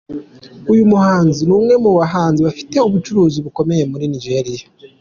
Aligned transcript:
Uyu 0.71 0.83
muhanzi, 0.91 1.41
ni 1.47 1.53
umwe 1.57 1.73
mu 1.83 1.91
bahanzi 1.99 2.39
bafite 2.47 2.75
ubucuruzi 2.87 3.37
bukomeye 3.45 3.83
muri 3.91 4.05
Nigeria. 4.13 4.63